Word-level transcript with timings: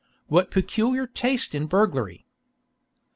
"What 0.29 0.49
peculiar 0.49 1.05
taste 1.05 1.53
in 1.53 1.67
burglary!" 1.67 2.25